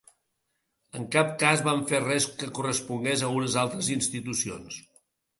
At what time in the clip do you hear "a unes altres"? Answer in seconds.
3.27-3.91